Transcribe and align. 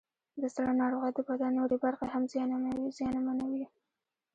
د 0.41 0.43
زړه 0.55 0.71
ناروغۍ 0.81 1.11
د 1.15 1.19
بدن 1.29 1.51
نورې 1.59 1.77
برخې 1.83 2.05
هم 2.13 2.23
زیانمنوي. 3.05 3.65